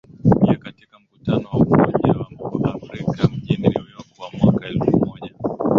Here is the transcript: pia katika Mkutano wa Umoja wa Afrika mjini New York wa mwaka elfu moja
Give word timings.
pia 0.41 0.55
katika 0.55 0.99
Mkutano 0.99 1.49
wa 1.51 1.59
Umoja 1.59 2.13
wa 2.13 2.75
Afrika 2.75 3.27
mjini 3.27 3.67
New 3.67 3.87
York 3.89 4.07
wa 4.19 4.31
mwaka 4.39 4.67
elfu 4.67 5.05
moja 5.05 5.31